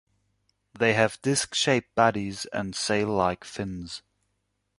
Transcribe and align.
They 0.79 0.93
have 0.93 1.21
disc-shaped 1.21 1.93
bodies 1.93 2.47
and 2.47 2.75
sail-like 2.75 3.43
fins. 3.43 4.01